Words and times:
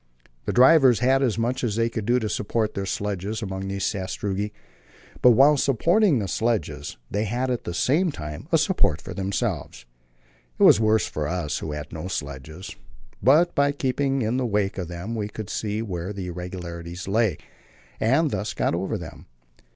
The 0.45 0.51
drivers 0.51 0.97
had 0.97 1.21
as 1.21 1.37
much 1.37 1.63
as 1.63 1.75
they 1.75 1.87
could 1.87 2.07
do 2.07 2.17
to 2.17 2.27
support 2.27 2.73
their 2.73 2.87
sledges 2.87 3.43
among 3.43 3.67
these 3.67 3.85
sastrugi, 3.85 4.51
but 5.21 5.29
while 5.29 5.57
supporting 5.57 6.17
the 6.17 6.27
sledges, 6.27 6.97
they 7.11 7.25
had 7.25 7.51
at 7.51 7.65
the 7.65 7.73
same 7.75 8.11
time 8.11 8.47
a 8.51 8.57
support 8.57 8.99
for 8.99 9.13
themselves. 9.13 9.85
It 10.59 10.63
was 10.63 10.79
worse 10.79 11.05
for 11.05 11.27
us 11.27 11.59
who 11.59 11.73
had 11.73 11.93
no 11.93 12.07
sledges, 12.07 12.75
but 13.21 13.53
by 13.53 13.71
keeping 13.73 14.23
in 14.23 14.37
the 14.37 14.45
wake 14.47 14.79
of 14.79 14.87
them 14.87 15.13
we 15.13 15.27
could 15.27 15.51
see 15.51 15.83
where 15.83 16.11
the 16.13 16.25
irregularities 16.29 17.07
lay, 17.07 17.37
and 17.99 18.31
thus 18.31 18.55
get 18.55 18.73
over 18.73 18.97
them. 18.97 19.27